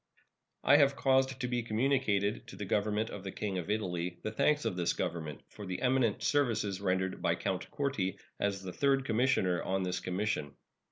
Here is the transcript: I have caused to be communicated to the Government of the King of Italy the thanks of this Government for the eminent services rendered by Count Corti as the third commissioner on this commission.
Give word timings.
I 0.63 0.77
have 0.77 0.95
caused 0.95 1.39
to 1.39 1.47
be 1.47 1.61
communicated 1.61 2.47
to 2.47 2.55
the 2.55 2.65
Government 2.65 3.11
of 3.11 3.23
the 3.23 3.31
King 3.31 3.59
of 3.59 3.69
Italy 3.69 4.17
the 4.23 4.31
thanks 4.31 4.65
of 4.65 4.75
this 4.75 4.93
Government 4.93 5.41
for 5.47 5.67
the 5.67 5.79
eminent 5.79 6.23
services 6.23 6.81
rendered 6.81 7.21
by 7.21 7.35
Count 7.35 7.69
Corti 7.69 8.17
as 8.39 8.63
the 8.63 8.73
third 8.73 9.05
commissioner 9.05 9.61
on 9.61 9.83
this 9.83 9.99
commission. 9.99 10.55